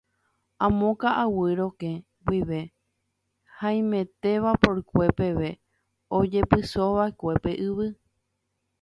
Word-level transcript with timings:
Amo 0.65 0.89
Ka'aguy 1.01 1.53
Rokẽ 1.59 2.03
guive 2.27 2.61
haimete 3.59 4.31
vapor-kue 4.43 5.05
peve 5.17 5.49
ojepysova'ekue 6.17 7.33
pe 7.43 7.51
yvy. 7.67 7.87